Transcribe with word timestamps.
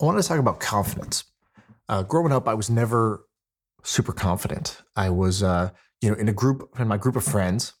I 0.00 0.04
wanted 0.04 0.22
to 0.22 0.28
talk 0.28 0.38
about 0.38 0.60
confidence. 0.60 1.24
Uh, 1.88 2.02
growing 2.02 2.32
up, 2.32 2.48
I 2.48 2.54
was 2.54 2.70
never 2.70 3.26
super 3.82 4.12
confident. 4.12 4.80
I 4.96 5.10
was, 5.10 5.42
uh, 5.42 5.70
you 6.00 6.10
know, 6.10 6.16
in 6.16 6.28
a 6.28 6.32
group, 6.32 6.70
in 6.78 6.88
my 6.88 6.96
group 6.96 7.16
of 7.16 7.24
friends, 7.24 7.74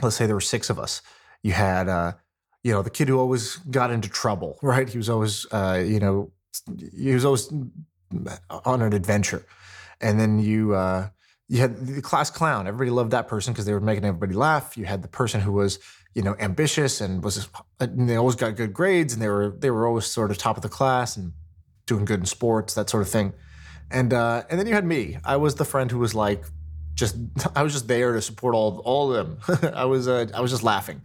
let's 0.00 0.16
say 0.16 0.26
there 0.26 0.36
were 0.36 0.40
six 0.40 0.70
of 0.70 0.78
us. 0.78 1.02
You 1.42 1.52
had, 1.52 1.88
uh, 1.88 2.12
you 2.62 2.72
know, 2.72 2.82
the 2.82 2.90
kid 2.90 3.08
who 3.08 3.18
always 3.18 3.56
got 3.56 3.90
into 3.90 4.08
trouble, 4.08 4.58
right? 4.62 4.88
He 4.88 4.96
was 4.96 5.10
always, 5.10 5.46
uh, 5.50 5.82
you 5.84 5.98
know, 5.98 6.30
he 6.96 7.12
was 7.12 7.24
always 7.24 7.52
on 8.64 8.82
an 8.82 8.92
adventure. 8.92 9.44
And 10.00 10.20
then 10.20 10.38
you, 10.38 10.74
uh, 10.74 11.08
you 11.48 11.58
had 11.58 11.86
the 11.86 12.02
class 12.02 12.30
clown. 12.30 12.66
Everybody 12.66 12.90
loved 12.90 13.10
that 13.10 13.28
person 13.28 13.52
because 13.52 13.66
they 13.66 13.72
were 13.72 13.80
making 13.80 14.04
everybody 14.04 14.34
laugh. 14.34 14.76
You 14.76 14.84
had 14.84 15.02
the 15.02 15.08
person 15.08 15.40
who 15.40 15.52
was, 15.52 15.78
you 16.14 16.22
know, 16.22 16.36
ambitious 16.38 17.00
and 17.00 17.22
was 17.22 17.48
and 17.80 18.08
they 18.08 18.16
always 18.16 18.36
got 18.36 18.56
good 18.56 18.72
grades 18.72 19.12
and 19.12 19.20
they 19.20 19.28
were 19.28 19.50
they 19.58 19.70
were 19.70 19.86
always 19.86 20.06
sort 20.06 20.30
of 20.30 20.38
top 20.38 20.56
of 20.56 20.62
the 20.62 20.68
class 20.68 21.16
and 21.16 21.32
doing 21.86 22.04
good 22.04 22.20
in 22.20 22.26
sports, 22.26 22.74
that 22.74 22.88
sort 22.88 23.02
of 23.02 23.08
thing. 23.08 23.32
And 23.90 24.12
uh, 24.12 24.44
and 24.48 24.58
then 24.58 24.66
you 24.66 24.74
had 24.74 24.84
me. 24.84 25.18
I 25.24 25.36
was 25.36 25.56
the 25.56 25.64
friend 25.64 25.90
who 25.90 25.98
was 25.98 26.14
like 26.14 26.44
just 26.94 27.16
I 27.56 27.62
was 27.62 27.72
just 27.72 27.88
there 27.88 28.12
to 28.12 28.22
support 28.22 28.54
all 28.54 28.80
all 28.84 29.12
of 29.12 29.40
them. 29.48 29.72
I 29.74 29.84
was 29.84 30.06
uh, 30.06 30.26
I 30.32 30.40
was 30.40 30.50
just 30.50 30.62
laughing. 30.62 31.02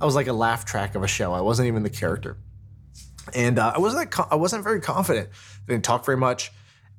I 0.00 0.04
was 0.04 0.14
like 0.14 0.28
a 0.28 0.32
laugh 0.32 0.64
track 0.64 0.94
of 0.94 1.02
a 1.02 1.08
show. 1.08 1.32
I 1.32 1.40
wasn't 1.40 1.68
even 1.68 1.82
the 1.82 1.90
character. 1.90 2.38
And 3.34 3.58
uh, 3.58 3.72
I 3.74 3.78
wasn't 3.78 4.32
I 4.32 4.36
wasn't 4.36 4.62
very 4.62 4.80
confident. 4.80 5.28
I 5.68 5.72
didn't 5.72 5.84
talk 5.84 6.04
very 6.04 6.16
much. 6.16 6.52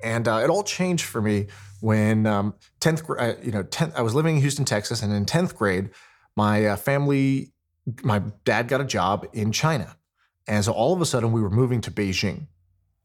And 0.03 0.27
uh, 0.27 0.41
it 0.43 0.49
all 0.49 0.63
changed 0.63 1.05
for 1.05 1.21
me 1.21 1.47
when 1.79 2.25
um, 2.27 2.55
10th 2.81 3.09
uh, 3.17 3.41
you 3.41 3.51
know 3.51 3.63
10th 3.63 3.95
I 3.95 4.01
was 4.01 4.13
living 4.13 4.35
in 4.35 4.41
Houston, 4.41 4.65
Texas 4.65 5.01
and 5.01 5.13
in 5.13 5.25
10th 5.25 5.55
grade 5.55 5.91
my 6.35 6.65
uh, 6.65 6.75
family 6.75 7.52
my 8.03 8.21
dad 8.45 8.67
got 8.67 8.81
a 8.81 8.85
job 8.85 9.27
in 9.33 9.51
China. 9.51 9.97
And 10.47 10.63
so 10.63 10.71
all 10.71 10.93
of 10.93 11.01
a 11.01 11.05
sudden 11.05 11.31
we 11.31 11.41
were 11.41 11.49
moving 11.49 11.81
to 11.81 11.91
Beijing. 11.91 12.47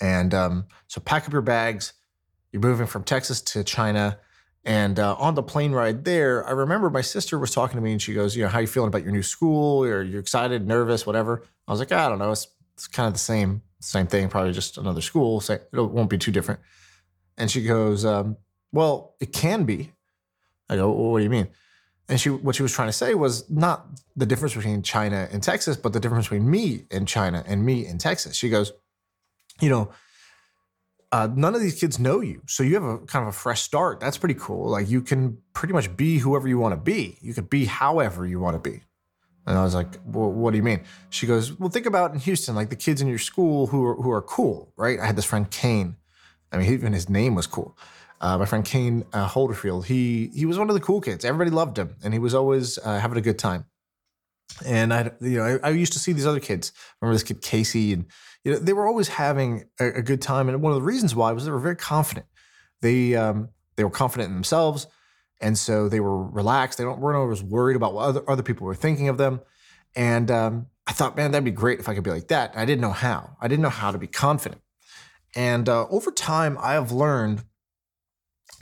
And 0.00 0.34
um, 0.34 0.66
so 0.86 1.00
pack 1.00 1.26
up 1.26 1.32
your 1.32 1.42
bags. 1.42 1.92
You're 2.52 2.62
moving 2.62 2.86
from 2.86 3.04
Texas 3.04 3.40
to 3.42 3.64
China. 3.64 4.18
And 4.64 4.98
uh, 4.98 5.14
on 5.16 5.34
the 5.34 5.42
plane 5.42 5.72
ride 5.72 6.04
there, 6.04 6.46
I 6.46 6.52
remember 6.52 6.90
my 6.90 7.00
sister 7.00 7.38
was 7.38 7.52
talking 7.52 7.76
to 7.76 7.82
me 7.82 7.92
and 7.92 8.02
she 8.02 8.14
goes, 8.14 8.36
you 8.36 8.42
know, 8.42 8.48
how 8.48 8.58
you 8.58 8.66
feeling 8.66 8.88
about 8.88 9.02
your 9.02 9.12
new 9.12 9.22
school? 9.22 9.84
Or 9.84 10.02
you're 10.02 10.20
excited, 10.20 10.66
nervous, 10.66 11.06
whatever. 11.06 11.44
I 11.66 11.72
was 11.72 11.80
like, 11.80 11.92
I 11.92 12.08
don't 12.08 12.18
know. 12.18 12.32
It's, 12.32 12.48
it's 12.74 12.86
kind 12.86 13.06
of 13.06 13.12
the 13.12 13.18
same, 13.18 13.62
same 13.80 14.06
thing, 14.06 14.28
probably 14.28 14.52
just 14.52 14.78
another 14.78 15.00
school. 15.00 15.40
So 15.40 15.54
it 15.54 15.68
won't 15.72 16.10
be 16.10 16.18
too 16.18 16.32
different. 16.32 16.60
And 17.36 17.50
she 17.50 17.62
goes, 17.62 18.04
um, 18.04 18.36
well, 18.72 19.14
it 19.20 19.32
can 19.32 19.64
be. 19.64 19.92
I 20.68 20.76
go, 20.76 20.90
well, 20.90 21.12
what 21.12 21.18
do 21.18 21.24
you 21.24 21.30
mean? 21.30 21.48
And 22.08 22.18
she, 22.18 22.30
what 22.30 22.54
she 22.56 22.62
was 22.62 22.72
trying 22.72 22.88
to 22.88 22.92
say 22.92 23.14
was 23.14 23.48
not 23.50 23.86
the 24.16 24.24
difference 24.24 24.54
between 24.54 24.82
China 24.82 25.28
and 25.30 25.42
Texas, 25.42 25.76
but 25.76 25.92
the 25.92 26.00
difference 26.00 26.26
between 26.26 26.50
me 26.50 26.84
and 26.90 27.06
China 27.06 27.44
and 27.46 27.64
me 27.64 27.86
in 27.86 27.98
Texas. 27.98 28.34
She 28.34 28.48
goes, 28.48 28.72
you 29.60 29.68
know, 29.68 29.90
uh, 31.12 31.28
none 31.34 31.54
of 31.54 31.60
these 31.60 31.78
kids 31.78 31.98
know 31.98 32.20
you, 32.20 32.42
so 32.46 32.62
you 32.62 32.74
have 32.74 32.84
a 32.84 32.98
kind 32.98 33.22
of 33.22 33.28
a 33.28 33.32
fresh 33.32 33.62
start. 33.62 33.98
That's 34.00 34.18
pretty 34.18 34.34
cool. 34.34 34.68
Like 34.68 34.88
you 34.88 35.00
can 35.00 35.38
pretty 35.54 35.72
much 35.72 35.96
be 35.96 36.18
whoever 36.18 36.48
you 36.48 36.58
want 36.58 36.72
to 36.72 36.80
be. 36.80 37.18
You 37.20 37.32
could 37.32 37.48
be 37.48 37.64
however 37.64 38.26
you 38.26 38.40
want 38.40 38.62
to 38.62 38.70
be. 38.70 38.82
And 39.46 39.56
I 39.56 39.62
was 39.62 39.74
like, 39.74 39.98
well, 40.04 40.30
what 40.30 40.50
do 40.50 40.58
you 40.58 40.62
mean? 40.62 40.82
She 41.08 41.26
goes, 41.26 41.58
well, 41.58 41.70
think 41.70 41.86
about 41.86 42.12
in 42.12 42.18
Houston, 42.20 42.54
like 42.54 42.68
the 42.68 42.76
kids 42.76 43.00
in 43.00 43.08
your 43.08 43.18
school 43.18 43.68
who 43.68 43.82
are 43.84 43.94
who 43.94 44.10
are 44.10 44.20
cool, 44.20 44.72
right? 44.76 45.00
I 45.00 45.06
had 45.06 45.16
this 45.16 45.24
friend 45.24 45.50
Kane. 45.50 45.96
I 46.52 46.58
mean, 46.58 46.72
even 46.72 46.92
his 46.92 47.08
name 47.08 47.34
was 47.34 47.46
cool 47.46 47.76
uh, 48.20 48.38
my 48.38 48.46
friend 48.46 48.64
Kane 48.64 49.04
uh, 49.12 49.28
Holderfield, 49.28 49.86
he 49.86 50.30
he 50.34 50.44
was 50.44 50.58
one 50.58 50.68
of 50.68 50.74
the 50.74 50.80
cool 50.80 51.00
kids. 51.00 51.24
Everybody 51.24 51.50
loved 51.50 51.78
him, 51.78 51.96
and 52.02 52.12
he 52.12 52.18
was 52.18 52.34
always 52.34 52.78
uh, 52.78 52.98
having 52.98 53.18
a 53.18 53.22
good 53.22 53.38
time. 53.38 53.64
And 54.66 54.92
I, 54.92 55.10
you 55.20 55.38
know, 55.38 55.60
I, 55.62 55.68
I, 55.68 55.70
used 55.70 55.92
to 55.92 55.98
see 55.98 56.12
these 56.12 56.26
other 56.26 56.40
kids. 56.40 56.72
remember 57.00 57.14
this 57.14 57.22
kid 57.22 57.42
Casey, 57.42 57.92
and 57.92 58.06
you 58.44 58.52
know, 58.52 58.58
they 58.58 58.72
were 58.72 58.86
always 58.86 59.08
having 59.08 59.64
a, 59.78 59.86
a, 59.98 60.02
good 60.02 60.22
time. 60.22 60.48
And 60.48 60.60
one 60.62 60.72
of 60.72 60.78
the 60.78 60.84
reasons 60.84 61.14
why 61.14 61.30
was 61.32 61.44
they 61.44 61.50
were 61.50 61.58
very 61.58 61.76
confident. 61.76 62.26
They 62.80 63.14
um, 63.14 63.50
they 63.76 63.84
were 63.84 63.90
confident 63.90 64.30
in 64.30 64.34
themselves, 64.34 64.88
and 65.40 65.56
so 65.56 65.88
they 65.88 66.00
were 66.00 66.24
relaxed. 66.24 66.78
They 66.78 66.84
don't, 66.84 66.98
weren't 66.98 67.18
always 67.18 67.42
worried 67.42 67.76
about 67.76 67.94
what 67.94 68.02
other 68.06 68.28
other 68.28 68.42
people 68.42 68.66
were 68.66 68.74
thinking 68.74 69.08
of 69.08 69.18
them. 69.18 69.40
And 69.94 70.30
um, 70.30 70.66
I 70.86 70.92
thought, 70.92 71.16
man, 71.16 71.30
that'd 71.30 71.44
be 71.44 71.50
great 71.50 71.78
if 71.78 71.88
I 71.88 71.94
could 71.94 72.04
be 72.04 72.10
like 72.10 72.28
that. 72.28 72.56
I 72.56 72.64
didn't 72.64 72.80
know 72.80 72.92
how. 72.92 73.36
I 73.40 73.48
didn't 73.48 73.62
know 73.62 73.68
how 73.68 73.90
to 73.90 73.98
be 73.98 74.06
confident. 74.06 74.60
And 75.36 75.68
uh, 75.68 75.86
over 75.88 76.10
time, 76.10 76.56
I 76.60 76.72
have 76.72 76.90
learned 76.90 77.44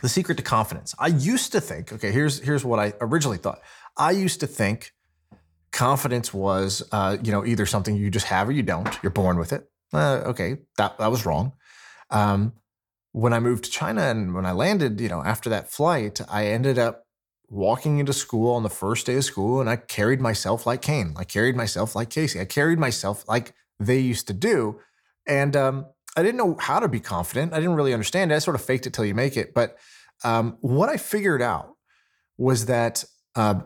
the 0.03 0.09
secret 0.09 0.37
to 0.37 0.43
confidence. 0.43 0.95
I 0.99 1.09
used 1.09 1.53
to 1.53 1.61
think, 1.61 1.93
okay, 1.93 2.13
here's 2.13 2.41
here's 2.41 2.65
what 2.65 2.79
I 2.79 2.93
originally 3.01 3.39
thought. 3.39 3.61
I 3.97 4.11
used 4.11 4.41
to 4.41 4.47
think 4.47 4.93
confidence 5.73 6.33
was, 6.33 6.83
uh, 6.93 7.17
you 7.23 7.33
know, 7.33 7.45
either 7.45 7.67
something 7.67 7.97
you 7.97 8.11
just 8.11 8.27
have 8.27 8.49
or 8.49 8.53
you 8.53 8.63
don't. 8.63 8.99
You're 9.03 9.11
born 9.11 9.39
with 9.39 9.53
it. 9.53 9.69
Uh, 9.93 10.23
okay, 10.27 10.59
that 10.77 10.99
that 10.99 11.11
was 11.11 11.25
wrong. 11.27 11.53
Um, 12.11 12.53
when 13.13 13.33
I 13.33 13.41
moved 13.41 13.65
to 13.65 13.71
China 13.71 14.03
and 14.03 14.35
when 14.35 14.45
I 14.45 14.53
landed, 14.53 15.01
you 15.01 15.09
know, 15.09 15.23
after 15.23 15.49
that 15.51 15.71
flight, 15.71 16.21
I 16.29 16.47
ended 16.47 16.79
up 16.79 17.07
walking 17.49 17.99
into 17.99 18.13
school 18.13 18.53
on 18.55 18.63
the 18.63 18.71
first 18.71 19.07
day 19.07 19.17
of 19.17 19.25
school, 19.25 19.61
and 19.61 19.71
I 19.71 19.77
carried 19.77 20.21
myself 20.21 20.67
like 20.67 20.83
Kane. 20.83 21.15
I 21.17 21.25
carried 21.25 21.57
myself 21.57 21.95
like 21.95 22.11
Casey. 22.11 22.41
I 22.41 22.45
carried 22.45 22.79
myself 22.79 23.27
like 23.29 23.55
they 23.79 23.99
used 23.99 24.27
to 24.27 24.35
do, 24.35 24.81
and 25.27 25.57
um, 25.57 25.87
I 26.17 26.23
didn't 26.23 26.39
know 26.39 26.57
how 26.59 26.81
to 26.81 26.89
be 26.89 27.01
confident. 27.01 27.53
I 27.53 27.57
didn't 27.57 27.75
really 27.75 27.93
understand 27.93 28.33
it. 28.33 28.37
I 28.37 28.39
sort 28.39 28.55
of 28.55 28.65
faked 28.65 28.87
it 28.87 28.95
till 28.95 29.05
you 29.05 29.15
make 29.15 29.37
it. 29.37 29.53
But 29.55 29.77
um, 30.25 30.57
what 30.61 30.89
I 30.89 30.97
figured 30.97 31.43
out 31.43 31.77
was 32.39 32.67
that 32.67 33.05
uh, 33.35 33.61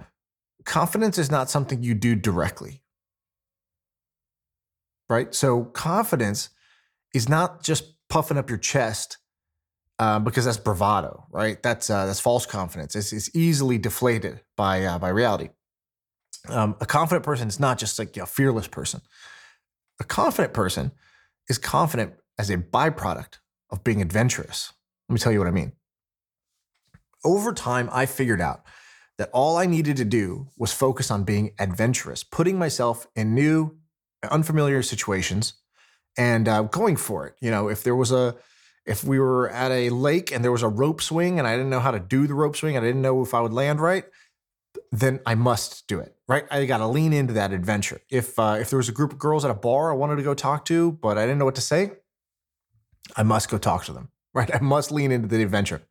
confidence 0.64 1.16
is 1.16 1.30
not 1.30 1.48
something 1.48 1.82
you 1.82 1.94
do 1.94 2.14
directly. 2.16 2.82
Right? 5.08 5.34
So 5.34 5.64
confidence 5.64 6.50
is 7.14 7.28
not 7.28 7.62
just 7.62 7.94
puffing 8.08 8.36
up 8.36 8.48
your 8.48 8.58
chest 8.58 9.18
uh, 9.98 10.18
because 10.18 10.44
that's 10.44 10.56
bravado, 10.56 11.26
right? 11.30 11.62
That's 11.62 11.90
uh, 11.90 12.06
that's 12.06 12.20
false 12.20 12.46
confidence. 12.46 12.96
It's, 12.96 13.12
it's 13.12 13.34
easily 13.34 13.76
deflated 13.76 14.40
by 14.56 14.84
uh, 14.84 14.98
by 14.98 15.10
reality. 15.10 15.50
Um, 16.48 16.76
a 16.80 16.86
confident 16.86 17.24
person 17.24 17.48
is 17.48 17.60
not 17.60 17.78
just 17.78 17.98
like 17.98 18.16
a 18.16 18.26
fearless 18.26 18.66
person. 18.66 19.02
A 20.00 20.04
confident 20.04 20.54
person 20.54 20.92
is 21.48 21.58
confident 21.58 22.14
as 22.40 22.48
a 22.48 22.56
byproduct 22.56 23.34
of 23.68 23.84
being 23.84 24.00
adventurous. 24.00 24.72
Let 25.08 25.12
me 25.12 25.18
tell 25.18 25.30
you 25.30 25.40
what 25.40 25.46
I 25.46 25.50
mean. 25.50 25.72
Over 27.22 27.52
time, 27.52 27.90
I 27.92 28.06
figured 28.06 28.40
out 28.40 28.62
that 29.18 29.28
all 29.34 29.58
I 29.58 29.66
needed 29.66 29.98
to 29.98 30.06
do 30.06 30.48
was 30.56 30.72
focus 30.72 31.10
on 31.10 31.24
being 31.24 31.52
adventurous, 31.58 32.24
putting 32.24 32.58
myself 32.58 33.06
in 33.14 33.34
new, 33.34 33.76
unfamiliar 34.30 34.82
situations 34.82 35.52
and 36.16 36.48
uh, 36.48 36.62
going 36.62 36.96
for 36.96 37.26
it. 37.26 37.34
You 37.42 37.50
know, 37.50 37.68
if 37.68 37.84
there 37.84 37.94
was 37.94 38.10
a, 38.10 38.34
if 38.86 39.04
we 39.04 39.20
were 39.20 39.50
at 39.50 39.70
a 39.70 39.90
lake 39.90 40.32
and 40.32 40.42
there 40.42 40.50
was 40.50 40.62
a 40.62 40.68
rope 40.68 41.02
swing 41.02 41.38
and 41.38 41.46
I 41.46 41.52
didn't 41.56 41.68
know 41.68 41.80
how 41.80 41.90
to 41.90 42.00
do 42.00 42.26
the 42.26 42.32
rope 42.32 42.56
swing, 42.56 42.74
I 42.74 42.80
didn't 42.80 43.02
know 43.02 43.22
if 43.22 43.34
I 43.34 43.42
would 43.42 43.52
land 43.52 43.80
right, 43.80 44.04
then 44.92 45.20
I 45.26 45.34
must 45.34 45.86
do 45.88 46.00
it. 46.00 46.16
Right? 46.26 46.46
I 46.50 46.64
got 46.64 46.78
to 46.78 46.86
lean 46.86 47.12
into 47.12 47.34
that 47.34 47.52
adventure. 47.52 48.00
If 48.10 48.38
uh, 48.38 48.56
if 48.58 48.70
there 48.70 48.78
was 48.78 48.88
a 48.88 48.92
group 48.92 49.12
of 49.12 49.18
girls 49.18 49.44
at 49.44 49.50
a 49.50 49.54
bar 49.54 49.92
I 49.92 49.94
wanted 49.94 50.16
to 50.16 50.22
go 50.22 50.32
talk 50.32 50.64
to, 50.66 50.92
but 50.92 51.18
I 51.18 51.26
didn't 51.26 51.38
know 51.38 51.44
what 51.44 51.56
to 51.56 51.60
say, 51.60 51.90
I 53.16 53.22
must 53.22 53.50
go 53.50 53.58
talk 53.58 53.84
to 53.84 53.92
them, 53.92 54.10
right? 54.34 54.50
I 54.54 54.60
must 54.60 54.90
lean 54.90 55.12
into 55.12 55.28
the 55.28 55.42
adventure. 55.42 55.82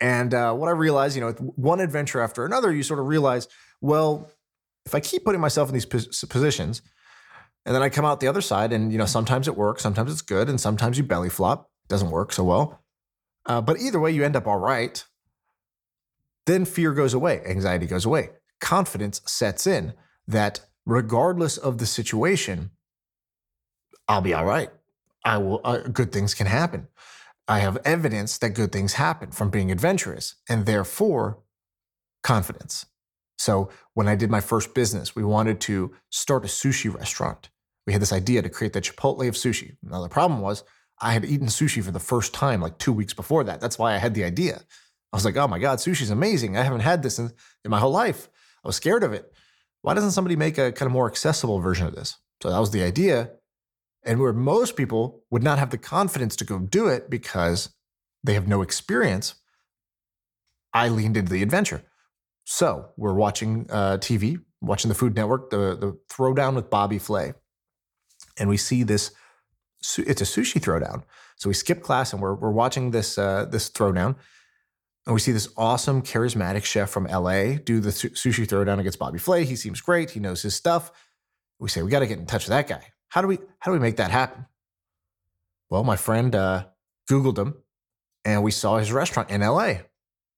And 0.00 0.34
uh, 0.34 0.52
what 0.54 0.68
I 0.68 0.72
realized, 0.72 1.16
you 1.16 1.22
know, 1.22 1.32
one 1.32 1.80
adventure 1.80 2.20
after 2.20 2.44
another, 2.44 2.72
you 2.72 2.82
sort 2.82 3.00
of 3.00 3.06
realize, 3.06 3.48
well, 3.80 4.30
if 4.86 4.94
I 4.94 5.00
keep 5.00 5.24
putting 5.24 5.40
myself 5.40 5.68
in 5.68 5.74
these 5.74 5.86
positions, 5.86 6.82
and 7.64 7.74
then 7.74 7.82
I 7.82 7.88
come 7.88 8.04
out 8.04 8.20
the 8.20 8.28
other 8.28 8.42
side, 8.42 8.72
and 8.72 8.92
you 8.92 8.98
know, 8.98 9.06
sometimes 9.06 9.48
it 9.48 9.56
works, 9.56 9.82
sometimes 9.82 10.12
it's 10.12 10.20
good, 10.20 10.48
and 10.48 10.60
sometimes 10.60 10.98
you 10.98 11.04
belly 11.04 11.30
flop. 11.30 11.70
It 11.84 11.88
doesn't 11.88 12.10
work 12.10 12.32
so 12.32 12.44
well. 12.44 12.82
Uh, 13.46 13.60
but 13.60 13.78
either 13.78 14.00
way, 14.00 14.10
you 14.10 14.24
end 14.24 14.36
up 14.36 14.46
all 14.46 14.58
right. 14.58 15.04
Then 16.46 16.64
fear 16.64 16.92
goes 16.92 17.14
away, 17.14 17.40
anxiety 17.46 17.86
goes 17.86 18.04
away, 18.04 18.30
confidence 18.60 19.22
sets 19.26 19.66
in 19.66 19.94
that 20.28 20.60
regardless 20.84 21.56
of 21.56 21.78
the 21.78 21.86
situation, 21.86 22.70
I'll 24.08 24.20
be 24.20 24.34
all 24.34 24.44
right. 24.44 24.70
I 25.24 25.38
will. 25.38 25.60
Uh, 25.64 25.78
good 25.78 26.12
things 26.12 26.34
can 26.34 26.46
happen. 26.46 26.88
I 27.46 27.58
have 27.60 27.78
evidence 27.84 28.38
that 28.38 28.50
good 28.50 28.72
things 28.72 28.94
happen 28.94 29.30
from 29.30 29.50
being 29.50 29.70
adventurous, 29.70 30.36
and 30.48 30.66
therefore 30.66 31.40
confidence. 32.22 32.86
So 33.36 33.68
when 33.94 34.08
I 34.08 34.14
did 34.14 34.30
my 34.30 34.40
first 34.40 34.74
business, 34.74 35.14
we 35.14 35.24
wanted 35.24 35.60
to 35.62 35.94
start 36.10 36.44
a 36.44 36.48
sushi 36.48 36.92
restaurant. 36.92 37.50
We 37.86 37.92
had 37.92 38.00
this 38.00 38.12
idea 38.12 38.42
to 38.42 38.48
create 38.48 38.72
the 38.72 38.80
Chipotle 38.80 39.28
of 39.28 39.34
sushi. 39.34 39.76
Now 39.82 40.02
the 40.02 40.08
problem 40.08 40.40
was 40.40 40.64
I 41.00 41.12
had 41.12 41.24
eaten 41.24 41.48
sushi 41.48 41.82
for 41.82 41.90
the 41.90 42.00
first 42.00 42.32
time 42.32 42.60
like 42.60 42.78
two 42.78 42.92
weeks 42.92 43.12
before 43.12 43.44
that. 43.44 43.60
That's 43.60 43.78
why 43.78 43.94
I 43.94 43.98
had 43.98 44.14
the 44.14 44.24
idea. 44.24 44.62
I 45.12 45.16
was 45.16 45.24
like, 45.24 45.36
oh 45.36 45.48
my 45.48 45.58
God, 45.58 45.78
sushi's 45.78 46.10
amazing. 46.10 46.56
I 46.56 46.62
haven't 46.62 46.80
had 46.80 47.02
this 47.02 47.18
in, 47.18 47.32
in 47.64 47.70
my 47.70 47.78
whole 47.78 47.90
life. 47.90 48.28
I 48.64 48.68
was 48.68 48.76
scared 48.76 49.04
of 49.04 49.12
it. 49.12 49.32
Why 49.82 49.94
doesn't 49.94 50.12
somebody 50.12 50.36
make 50.36 50.56
a 50.56 50.72
kind 50.72 50.86
of 50.86 50.92
more 50.92 51.06
accessible 51.06 51.60
version 51.60 51.86
of 51.86 51.94
this? 51.94 52.16
So 52.42 52.50
that 52.50 52.58
was 52.58 52.70
the 52.70 52.82
idea. 52.82 53.30
And 54.04 54.20
where 54.20 54.32
most 54.32 54.76
people 54.76 55.24
would 55.30 55.42
not 55.42 55.58
have 55.58 55.70
the 55.70 55.78
confidence 55.78 56.36
to 56.36 56.44
go 56.44 56.58
do 56.58 56.88
it 56.88 57.08
because 57.08 57.70
they 58.22 58.34
have 58.34 58.46
no 58.46 58.62
experience, 58.62 59.34
I 60.72 60.88
leaned 60.88 61.16
into 61.16 61.32
the 61.32 61.42
adventure. 61.42 61.82
So 62.44 62.90
we're 62.96 63.14
watching 63.14 63.66
uh, 63.70 63.98
TV, 63.98 64.40
watching 64.60 64.88
the 64.88 64.94
Food 64.94 65.14
Network, 65.14 65.50
the, 65.50 65.76
the 65.76 65.98
throwdown 66.10 66.54
with 66.54 66.68
Bobby 66.68 66.98
Flay. 66.98 67.32
And 68.38 68.48
we 68.48 68.56
see 68.56 68.82
this, 68.82 69.12
it's 69.96 70.20
a 70.20 70.24
sushi 70.24 70.60
throwdown. 70.60 71.04
So 71.36 71.48
we 71.48 71.54
skip 71.54 71.82
class 71.82 72.12
and 72.12 72.20
we're, 72.20 72.34
we're 72.34 72.50
watching 72.50 72.90
this, 72.90 73.16
uh, 73.16 73.46
this 73.46 73.70
throwdown. 73.70 74.16
And 75.06 75.14
we 75.14 75.20
see 75.20 75.32
this 75.32 75.48
awesome, 75.56 76.02
charismatic 76.02 76.64
chef 76.64 76.90
from 76.90 77.04
LA 77.04 77.56
do 77.62 77.80
the 77.80 77.90
sushi 77.90 78.46
throwdown 78.46 78.78
against 78.78 78.98
Bobby 78.98 79.18
Flay. 79.18 79.44
He 79.44 79.56
seems 79.56 79.80
great. 79.80 80.10
He 80.10 80.20
knows 80.20 80.42
his 80.42 80.54
stuff. 80.54 80.90
We 81.58 81.68
say, 81.68 81.82
we 81.82 81.90
got 81.90 82.00
to 82.00 82.06
get 82.06 82.18
in 82.18 82.26
touch 82.26 82.44
with 82.44 82.50
that 82.50 82.68
guy. 82.68 82.93
How 83.14 83.22
do 83.22 83.28
we, 83.28 83.38
how 83.60 83.70
do 83.70 83.74
we 83.74 83.78
make 83.78 83.98
that 83.98 84.10
happen? 84.10 84.44
Well, 85.70 85.84
my 85.84 85.94
friend 85.94 86.34
uh, 86.34 86.64
Googled 87.08 87.38
him 87.38 87.54
and 88.24 88.42
we 88.42 88.50
saw 88.50 88.78
his 88.78 88.90
restaurant 88.90 89.30
in 89.30 89.40
LA. 89.40 89.74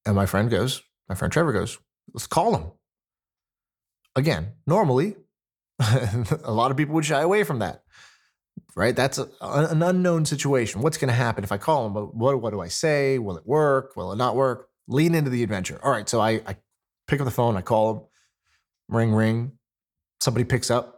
And 0.04 0.14
my 0.14 0.26
friend 0.26 0.50
goes, 0.50 0.82
my 1.08 1.14
friend 1.14 1.32
Trevor 1.32 1.54
goes, 1.54 1.78
let's 2.12 2.26
call 2.26 2.54
him. 2.54 2.72
Again, 4.14 4.52
normally, 4.66 5.16
a 5.80 6.52
lot 6.52 6.70
of 6.70 6.76
people 6.76 6.94
would 6.96 7.06
shy 7.06 7.22
away 7.22 7.44
from 7.44 7.60
that, 7.60 7.82
right? 8.74 8.94
That's 8.94 9.16
a, 9.16 9.26
an 9.40 9.82
unknown 9.82 10.26
situation. 10.26 10.82
What's 10.82 10.98
going 10.98 11.08
to 11.08 11.14
happen 11.14 11.44
if 11.44 11.52
I 11.52 11.56
call 11.56 11.86
him? 11.86 11.94
What, 11.94 12.42
what 12.42 12.50
do 12.50 12.60
I 12.60 12.68
say? 12.68 13.18
Will 13.18 13.38
it 13.38 13.46
work? 13.46 13.96
Will 13.96 14.12
it 14.12 14.16
not 14.16 14.36
work? 14.36 14.68
Lean 14.86 15.14
into 15.14 15.30
the 15.30 15.42
adventure. 15.42 15.80
All 15.82 15.90
right. 15.90 16.06
So 16.06 16.20
I, 16.20 16.42
I 16.46 16.56
pick 17.08 17.20
up 17.22 17.24
the 17.24 17.30
phone, 17.30 17.56
I 17.56 17.62
call 17.62 17.90
him, 17.94 18.00
ring, 18.88 19.14
ring. 19.14 19.52
Somebody 20.20 20.44
picks 20.44 20.70
up. 20.70 20.95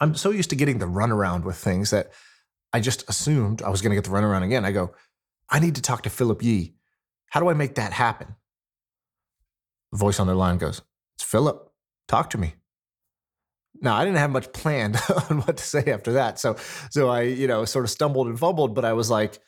I'm 0.00 0.14
so 0.14 0.30
used 0.30 0.50
to 0.50 0.56
getting 0.56 0.78
the 0.78 0.86
runaround 0.86 1.44
with 1.44 1.56
things 1.56 1.90
that 1.90 2.10
I 2.72 2.80
just 2.80 3.08
assumed 3.08 3.62
I 3.62 3.70
was 3.70 3.82
going 3.82 3.90
to 3.90 3.96
get 3.96 4.04
the 4.04 4.10
runaround 4.10 4.42
again. 4.42 4.64
I 4.64 4.72
go, 4.72 4.94
I 5.48 5.60
need 5.60 5.76
to 5.76 5.82
talk 5.82 6.02
to 6.02 6.10
Philip 6.10 6.42
Yee. 6.42 6.74
How 7.30 7.40
do 7.40 7.48
I 7.48 7.54
make 7.54 7.76
that 7.76 7.92
happen? 7.92 8.34
The 9.92 9.98
voice 9.98 10.18
on 10.18 10.26
the 10.26 10.34
line 10.34 10.58
goes, 10.58 10.82
It's 11.16 11.24
Philip. 11.24 11.70
Talk 12.08 12.30
to 12.30 12.38
me. 12.38 12.54
Now, 13.80 13.96
I 13.96 14.04
didn't 14.04 14.18
have 14.18 14.30
much 14.30 14.52
planned 14.52 14.96
on 15.30 15.42
what 15.42 15.56
to 15.56 15.64
say 15.64 15.84
after 15.86 16.12
that. 16.14 16.38
So, 16.38 16.56
so 16.90 17.08
I, 17.08 17.22
you 17.22 17.46
know, 17.46 17.64
sort 17.64 17.84
of 17.84 17.90
stumbled 17.90 18.28
and 18.28 18.38
fumbled, 18.38 18.74
but 18.74 18.84
I 18.84 18.92
was 18.92 19.10
like, 19.10 19.38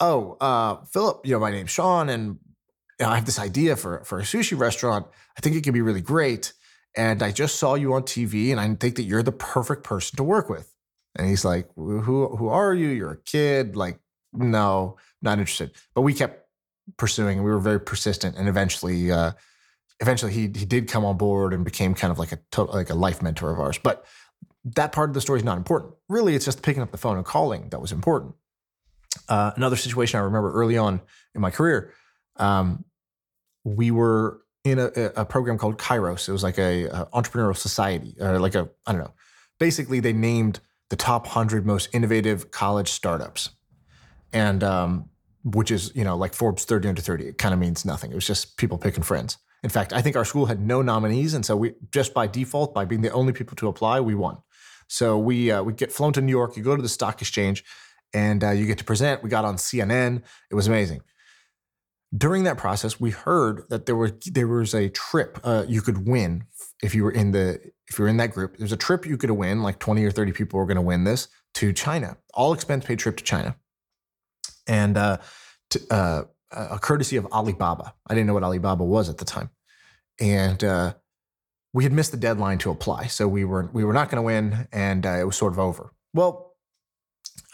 oh, 0.00 0.36
uh, 0.40 0.84
Philip, 0.86 1.26
you 1.26 1.32
know, 1.32 1.40
my 1.40 1.50
name's 1.50 1.70
Shaan 1.70 2.10
and 2.10 2.38
I 3.00 3.14
have 3.16 3.26
this 3.26 3.38
idea 3.38 3.76
for, 3.76 4.04
for 4.04 4.18
a 4.18 4.22
sushi 4.22 4.58
restaurant. 4.58 5.06
I 5.36 5.40
think 5.40 5.56
it 5.56 5.62
could 5.62 5.74
be 5.74 5.82
really 5.82 6.02
great. 6.02 6.52
And 6.96 7.22
I 7.22 7.30
just 7.30 7.56
saw 7.56 7.74
you 7.74 7.94
on 7.94 8.02
TV 8.02 8.50
and 8.50 8.60
I 8.60 8.66
think 8.74 8.96
that 8.96 9.04
you're 9.04 9.22
the 9.22 9.32
perfect 9.32 9.84
person 9.84 10.16
to 10.16 10.24
work 10.24 10.48
with. 10.48 10.74
And 11.16 11.28
he's 11.28 11.44
like, 11.44 11.68
who, 11.76 12.00
who 12.00 12.48
are 12.48 12.74
you? 12.74 12.88
You're 12.88 13.12
a 13.12 13.22
kid. 13.22 13.76
Like, 13.76 13.98
no, 14.32 14.96
not 15.22 15.38
interested. 15.38 15.72
But 15.94 16.02
we 16.02 16.14
kept 16.14 16.46
pursuing 16.96 17.38
and 17.38 17.44
we 17.44 17.50
were 17.50 17.60
very 17.60 17.80
persistent. 17.80 18.36
And 18.36 18.48
eventually, 18.48 19.10
uh, 19.10 19.32
eventually 20.00 20.32
he, 20.32 20.42
he 20.42 20.64
did 20.64 20.88
come 20.88 21.04
on 21.04 21.16
board 21.16 21.52
and 21.52 21.64
became 21.64 21.94
kind 21.94 22.10
of 22.10 22.18
like 22.18 22.32
a, 22.32 22.38
total, 22.50 22.74
like 22.74 22.90
a 22.90 22.94
life 22.94 23.22
mentor 23.22 23.50
of 23.52 23.60
ours. 23.60 23.78
But 23.78 24.04
that 24.64 24.92
part 24.92 25.10
of 25.10 25.14
the 25.14 25.20
story 25.20 25.38
is 25.38 25.44
not 25.44 25.56
important. 25.56 25.94
Really, 26.08 26.34
it's 26.34 26.44
just 26.44 26.62
picking 26.62 26.82
up 26.82 26.90
the 26.90 26.98
phone 26.98 27.16
and 27.16 27.24
calling 27.24 27.68
that 27.70 27.80
was 27.80 27.92
important. 27.92 28.34
Uh, 29.28 29.52
another 29.56 29.76
situation 29.76 30.20
I 30.20 30.22
remember 30.24 30.52
early 30.52 30.76
on 30.76 31.00
in 31.34 31.40
my 31.40 31.50
career, 31.50 31.92
um, 32.36 32.84
we 33.64 33.90
were 33.90 34.40
in 34.64 34.78
a, 34.78 34.90
a, 35.16 35.24
program 35.24 35.56
called 35.56 35.78
Kairos. 35.78 36.28
It 36.28 36.32
was 36.32 36.42
like 36.42 36.58
a, 36.58 36.84
a 36.86 37.06
entrepreneurial 37.14 37.56
society, 37.56 38.14
or 38.20 38.38
like 38.38 38.54
a 38.54 38.68
I 38.86 38.92
don't 38.92 39.00
know. 39.00 39.14
Basically, 39.58 40.00
they 40.00 40.12
named 40.12 40.60
the 40.90 40.96
top 40.96 41.26
hundred 41.26 41.64
most 41.64 41.88
innovative 41.92 42.50
college 42.50 42.88
startups, 42.88 43.50
and 44.32 44.62
um, 44.62 45.08
which 45.44 45.70
is 45.70 45.92
you 45.94 46.04
know 46.04 46.16
like 46.16 46.34
Forbes 46.34 46.64
30 46.64 46.88
under 46.88 47.02
30. 47.02 47.28
It 47.28 47.38
kind 47.38 47.54
of 47.54 47.60
means 47.60 47.84
nothing. 47.84 48.10
It 48.12 48.14
was 48.14 48.26
just 48.26 48.56
people 48.56 48.78
picking 48.78 49.02
friends. 49.02 49.38
In 49.62 49.70
fact, 49.70 49.92
I 49.92 50.00
think 50.00 50.16
our 50.16 50.24
school 50.24 50.46
had 50.46 50.60
no 50.60 50.82
nominees, 50.82 51.34
and 51.34 51.44
so 51.44 51.56
we 51.56 51.74
just 51.90 52.12
by 52.14 52.26
default, 52.26 52.74
by 52.74 52.84
being 52.84 53.02
the 53.02 53.12
only 53.12 53.32
people 53.32 53.56
to 53.56 53.68
apply, 53.68 54.00
we 54.00 54.14
won. 54.14 54.38
So 54.88 55.18
we 55.18 55.50
uh, 55.50 55.62
we 55.62 55.72
get 55.72 55.92
flown 55.92 56.12
to 56.14 56.20
New 56.20 56.32
York. 56.32 56.56
You 56.56 56.62
go 56.62 56.76
to 56.76 56.82
the 56.82 56.88
stock 56.88 57.20
exchange, 57.20 57.64
and 58.12 58.42
uh, 58.44 58.50
you 58.50 58.66
get 58.66 58.78
to 58.78 58.84
present. 58.84 59.22
We 59.22 59.30
got 59.30 59.44
on 59.44 59.56
CNN. 59.56 60.22
It 60.50 60.54
was 60.54 60.66
amazing. 60.66 61.02
During 62.16 62.42
that 62.44 62.58
process, 62.58 62.98
we 62.98 63.10
heard 63.10 63.68
that 63.68 63.86
there 63.86 63.94
was 63.94 64.12
there 64.26 64.48
was 64.48 64.74
a 64.74 64.88
trip 64.88 65.38
uh, 65.44 65.64
you 65.68 65.80
could 65.80 66.06
win 66.06 66.44
if 66.82 66.94
you 66.94 67.04
were 67.04 67.12
in 67.12 67.30
the 67.30 67.60
if 67.88 67.98
you 67.98 68.04
were 68.04 68.08
in 68.08 68.16
that 68.16 68.32
group. 68.32 68.56
There's 68.56 68.72
a 68.72 68.76
trip 68.76 69.06
you 69.06 69.16
could 69.16 69.30
win, 69.30 69.62
like 69.62 69.78
20 69.78 70.04
or 70.04 70.10
30 70.10 70.32
people 70.32 70.58
were 70.58 70.66
going 70.66 70.76
to 70.76 70.82
win 70.82 71.04
this 71.04 71.28
to 71.54 71.72
China, 71.72 72.16
all 72.34 72.52
expense 72.52 72.84
paid 72.84 72.98
trip 72.98 73.16
to 73.18 73.24
China, 73.24 73.56
and 74.66 74.96
uh, 74.96 75.18
to, 75.70 75.80
uh, 75.90 76.22
a 76.50 76.78
courtesy 76.78 77.16
of 77.16 77.26
Alibaba. 77.26 77.94
I 78.08 78.14
didn't 78.14 78.26
know 78.26 78.34
what 78.34 78.42
Alibaba 78.42 78.84
was 78.84 79.08
at 79.08 79.18
the 79.18 79.24
time, 79.24 79.50
and 80.20 80.62
uh, 80.64 80.94
we 81.72 81.84
had 81.84 81.92
missed 81.92 82.10
the 82.10 82.16
deadline 82.16 82.58
to 82.58 82.70
apply, 82.70 83.06
so 83.06 83.28
we 83.28 83.44
were 83.44 83.70
we 83.72 83.84
were 83.84 83.92
not 83.92 84.10
going 84.10 84.16
to 84.16 84.22
win, 84.22 84.68
and 84.72 85.06
uh, 85.06 85.10
it 85.10 85.24
was 85.24 85.36
sort 85.36 85.52
of 85.52 85.60
over. 85.60 85.92
Well, 86.12 86.56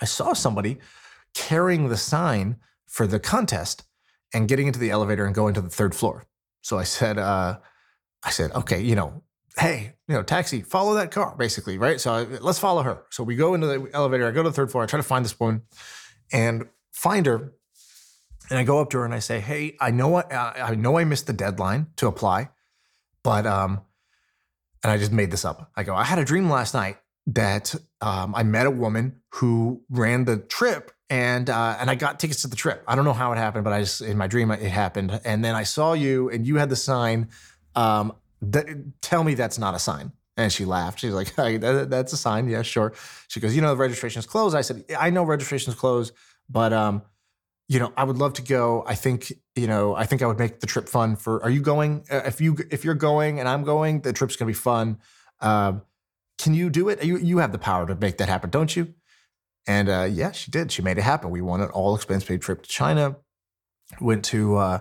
I 0.00 0.06
saw 0.06 0.32
somebody 0.32 0.78
carrying 1.34 1.88
the 1.88 1.96
sign 1.96 2.56
for 2.86 3.06
the 3.06 3.20
contest 3.20 3.82
and 4.36 4.48
getting 4.48 4.66
into 4.66 4.78
the 4.78 4.90
elevator 4.90 5.24
and 5.24 5.34
going 5.34 5.54
to 5.54 5.60
the 5.60 5.70
third 5.70 5.94
floor. 5.94 6.26
So 6.62 6.78
I 6.78 6.84
said, 6.84 7.18
uh, 7.18 7.58
I 8.22 8.30
said, 8.30 8.52
okay, 8.52 8.80
you 8.82 8.94
know, 8.94 9.22
hey, 9.58 9.94
you 10.08 10.14
know, 10.14 10.22
taxi, 10.22 10.62
follow 10.62 10.94
that 10.94 11.10
car, 11.10 11.34
basically, 11.38 11.78
right? 11.78 12.00
So 12.00 12.12
I, 12.12 12.24
let's 12.40 12.58
follow 12.58 12.82
her. 12.82 13.04
So 13.10 13.24
we 13.24 13.36
go 13.36 13.54
into 13.54 13.66
the 13.66 13.88
elevator. 13.94 14.28
I 14.28 14.30
go 14.32 14.42
to 14.42 14.50
the 14.50 14.54
third 14.54 14.70
floor. 14.70 14.84
I 14.84 14.86
try 14.86 14.98
to 14.98 15.02
find 15.02 15.24
this 15.24 15.38
woman, 15.40 15.62
and 16.32 16.66
find 16.92 17.26
her 17.26 17.52
and 18.50 18.58
I 18.58 18.64
go 18.64 18.80
up 18.80 18.90
to 18.90 18.98
her 18.98 19.04
and 19.04 19.14
I 19.14 19.18
say, 19.18 19.40
"Hey, 19.40 19.76
I 19.80 19.90
know 19.90 20.16
I, 20.16 20.70
I 20.70 20.74
know 20.74 20.98
I 20.98 21.04
missed 21.04 21.26
the 21.26 21.32
deadline 21.32 21.88
to 21.96 22.06
apply, 22.06 22.50
but 23.22 23.46
um, 23.46 23.80
and 24.82 24.92
I 24.92 24.98
just 24.98 25.12
made 25.12 25.30
this 25.30 25.44
up. 25.44 25.70
I 25.76 25.82
go, 25.82 25.94
I 25.94 26.04
had 26.04 26.18
a 26.18 26.24
dream 26.24 26.48
last 26.48 26.74
night 26.74 26.98
that 27.28 27.74
um, 28.00 28.34
I 28.34 28.44
met 28.44 28.66
a 28.66 28.70
woman 28.70 29.20
who 29.34 29.82
ran 29.90 30.24
the 30.24 30.36
trip 30.36 30.92
and 31.08 31.48
uh, 31.48 31.76
and 31.78 31.90
I 31.90 31.94
got 31.94 32.18
tickets 32.18 32.42
to 32.42 32.48
the 32.48 32.56
trip. 32.56 32.82
I 32.86 32.96
don't 32.96 33.04
know 33.04 33.12
how 33.12 33.32
it 33.32 33.36
happened, 33.36 33.64
but 33.64 33.72
I 33.72 33.80
just 33.80 34.00
in 34.00 34.16
my 34.16 34.26
dream 34.26 34.50
it 34.50 34.60
happened. 34.60 35.20
And 35.24 35.44
then 35.44 35.54
I 35.54 35.62
saw 35.62 35.92
you 35.92 36.28
and 36.30 36.46
you 36.46 36.56
had 36.56 36.68
the 36.68 36.76
sign. 36.76 37.28
Um, 37.74 38.14
th- 38.52 38.66
tell 39.02 39.22
me 39.22 39.34
that's 39.34 39.58
not 39.58 39.74
a 39.74 39.78
sign. 39.78 40.12
And 40.36 40.52
she 40.52 40.64
laughed. 40.64 41.00
She's 41.00 41.12
like, 41.12 41.34
hey, 41.36 41.56
that, 41.58 41.90
"That's 41.90 42.12
a 42.12 42.16
sign. 42.16 42.48
Yeah, 42.48 42.62
sure." 42.62 42.92
She 43.28 43.40
goes, 43.40 43.54
"You 43.54 43.62
know, 43.62 43.70
the 43.70 43.76
registration 43.76 44.18
is 44.18 44.26
closed." 44.26 44.56
I 44.56 44.62
said, 44.62 44.84
"I 44.98 45.10
know 45.10 45.22
registration 45.22 45.72
is 45.72 45.78
closed, 45.78 46.12
but 46.48 46.72
um." 46.72 47.02
you 47.68 47.80
know, 47.80 47.92
I 47.96 48.04
would 48.04 48.16
love 48.16 48.34
to 48.34 48.42
go. 48.42 48.84
I 48.86 48.94
think, 48.94 49.32
you 49.56 49.66
know, 49.66 49.94
I 49.94 50.06
think 50.06 50.22
I 50.22 50.26
would 50.26 50.38
make 50.38 50.60
the 50.60 50.66
trip 50.66 50.88
fun 50.88 51.16
for, 51.16 51.42
are 51.42 51.50
you 51.50 51.60
going? 51.60 52.04
Uh, 52.10 52.22
if 52.24 52.40
you, 52.40 52.56
if 52.70 52.84
you're 52.84 52.94
going 52.94 53.40
and 53.40 53.48
I'm 53.48 53.64
going, 53.64 54.02
the 54.02 54.12
trip's 54.12 54.36
to 54.36 54.44
be 54.44 54.52
fun. 54.52 54.98
Um, 55.40 55.82
can 56.38 56.54
you 56.54 56.70
do 56.70 56.88
it? 56.88 57.02
You, 57.02 57.16
you 57.16 57.38
have 57.38 57.50
the 57.50 57.58
power 57.58 57.86
to 57.86 57.96
make 57.96 58.18
that 58.18 58.28
happen, 58.28 58.50
don't 58.50 58.74
you? 58.76 58.94
And 59.66 59.88
uh, 59.88 60.08
yeah, 60.10 60.32
she 60.32 60.50
did. 60.50 60.70
She 60.70 60.82
made 60.82 60.98
it 60.98 61.02
happen. 61.02 61.30
We 61.30 61.40
won 61.40 61.60
an 61.60 61.70
all 61.70 61.94
expense 61.94 62.24
paid 62.24 62.40
trip 62.40 62.62
to 62.62 62.68
China, 62.68 63.16
went 64.00 64.24
to, 64.26 64.56
uh, 64.56 64.78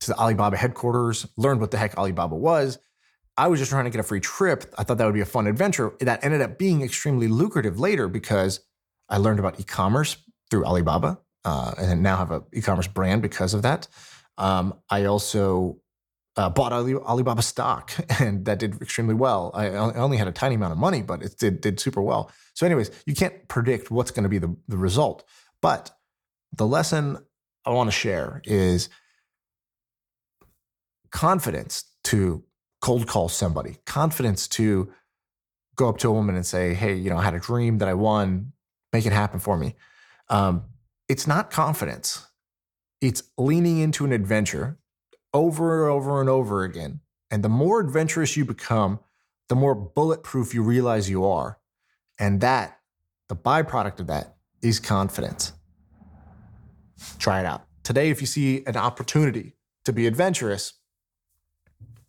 to 0.00 0.06
the 0.06 0.16
Alibaba 0.16 0.56
headquarters, 0.56 1.26
learned 1.36 1.60
what 1.60 1.70
the 1.70 1.78
heck 1.78 1.96
Alibaba 1.98 2.34
was. 2.34 2.78
I 3.36 3.48
was 3.48 3.60
just 3.60 3.70
trying 3.70 3.84
to 3.84 3.90
get 3.90 4.00
a 4.00 4.04
free 4.04 4.20
trip. 4.20 4.72
I 4.76 4.84
thought 4.84 4.98
that 4.98 5.04
would 5.06 5.14
be 5.14 5.20
a 5.20 5.26
fun 5.26 5.46
adventure. 5.46 5.92
That 6.00 6.22
ended 6.24 6.42
up 6.42 6.58
being 6.58 6.82
extremely 6.82 7.28
lucrative 7.28 7.78
later 7.78 8.08
because 8.08 8.60
I 9.08 9.16
learned 9.18 9.38
about 9.38 9.58
e 9.58 9.64
commerce 9.64 10.16
through 10.50 10.66
Alibaba 10.66 11.18
uh, 11.44 11.74
and 11.78 12.02
now 12.02 12.16
have 12.16 12.30
an 12.30 12.42
e-commerce 12.52 12.86
brand 12.86 13.22
because 13.22 13.54
of 13.54 13.62
that. 13.62 13.88
Um, 14.38 14.74
I 14.90 15.04
also 15.04 15.78
uh, 16.36 16.48
bought 16.48 16.72
Ali, 16.72 16.94
Alibaba 16.94 17.42
stock, 17.42 17.92
and 18.20 18.44
that 18.44 18.58
did 18.58 18.80
extremely 18.80 19.14
well. 19.14 19.50
I, 19.54 19.68
only 19.68 20.16
had 20.16 20.28
a 20.28 20.32
tiny 20.32 20.54
amount 20.54 20.72
of 20.72 20.78
money, 20.78 21.02
but 21.02 21.22
it 21.22 21.38
did, 21.38 21.60
did 21.60 21.80
super 21.80 22.00
well. 22.00 22.30
So, 22.54 22.66
anyways, 22.66 22.90
you 23.06 23.14
can't 23.14 23.48
predict 23.48 23.90
what's 23.90 24.10
going 24.10 24.24
to 24.24 24.28
be 24.28 24.38
the, 24.38 24.54
the 24.68 24.76
result. 24.76 25.24
But 25.60 25.90
the 26.56 26.66
lesson 26.66 27.18
I 27.64 27.70
want 27.70 27.88
to 27.88 27.92
share 27.92 28.42
is 28.44 28.88
confidence 31.10 31.84
to 32.04 32.42
cold 32.80 33.06
call 33.06 33.28
somebody, 33.28 33.78
confidence 33.86 34.48
to 34.48 34.92
go 35.76 35.88
up 35.88 35.98
to 35.98 36.08
a 36.08 36.12
woman 36.12 36.34
and 36.34 36.44
say, 36.44 36.74
"Hey, 36.74 36.94
you 36.94 37.10
know, 37.10 37.16
I 37.16 37.22
had 37.22 37.34
a 37.34 37.40
dream 37.40 37.78
that 37.78 37.88
I 37.88 37.94
won. 37.94 38.52
Make 38.92 39.06
it 39.06 39.12
happen 39.12 39.38
for 39.38 39.56
me." 39.56 39.76
Um, 40.28 40.64
it's 41.08 41.26
not 41.26 41.50
confidence. 41.50 42.26
It's 43.00 43.22
leaning 43.36 43.78
into 43.78 44.04
an 44.04 44.12
adventure 44.12 44.78
over 45.32 45.84
and 45.84 45.92
over 45.92 46.20
and 46.20 46.28
over 46.28 46.64
again. 46.64 47.00
And 47.30 47.42
the 47.42 47.48
more 47.48 47.80
adventurous 47.80 48.36
you 48.36 48.44
become, 48.44 49.00
the 49.48 49.54
more 49.54 49.74
bulletproof 49.74 50.54
you 50.54 50.62
realize 50.62 51.10
you 51.10 51.24
are. 51.26 51.58
And 52.18 52.40
that, 52.40 52.78
the 53.28 53.36
byproduct 53.36 54.00
of 54.00 54.06
that, 54.08 54.36
is 54.62 54.78
confidence. 54.78 55.52
try 57.18 57.40
it 57.40 57.46
out. 57.46 57.64
Today, 57.82 58.10
if 58.10 58.20
you 58.20 58.26
see 58.26 58.64
an 58.66 58.76
opportunity 58.76 59.56
to 59.84 59.92
be 59.92 60.06
adventurous, 60.06 60.74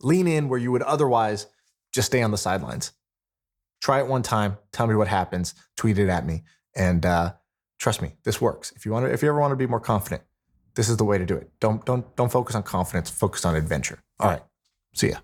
lean 0.01 0.27
in 0.27 0.49
where 0.49 0.59
you 0.59 0.71
would 0.71 0.83
otherwise 0.83 1.47
just 1.93 2.07
stay 2.07 2.21
on 2.21 2.31
the 2.31 2.37
sidelines. 2.37 2.91
Try 3.81 3.99
it 3.99 4.07
one 4.07 4.21
time. 4.23 4.57
Tell 4.71 4.87
me 4.87 4.95
what 4.95 5.07
happens. 5.07 5.55
Tweet 5.75 5.97
it 5.97 6.09
at 6.09 6.25
me, 6.25 6.43
and 6.75 7.05
uh, 7.05 7.33
trust 7.79 8.01
me, 8.01 8.15
this 8.23 8.39
works. 8.39 8.71
If 8.75 8.85
you 8.85 8.91
want 8.91 9.05
to, 9.05 9.11
if 9.11 9.21
you 9.21 9.29
ever 9.29 9.39
want 9.39 9.51
to 9.51 9.57
be 9.57 9.67
more 9.67 9.79
confident, 9.79 10.23
this 10.75 10.89
is 10.89 10.97
the 10.97 11.05
way 11.05 11.17
to 11.17 11.25
do 11.25 11.35
it. 11.35 11.49
Don't 11.59 11.85
don't 11.85 12.15
don't 12.15 12.31
focus 12.31 12.55
on 12.55 12.63
confidence. 12.63 13.09
Focus 13.09 13.45
on 13.45 13.55
adventure. 13.55 13.99
All 14.19 14.29
right. 14.29 14.43
See 14.93 15.09
ya. 15.09 15.17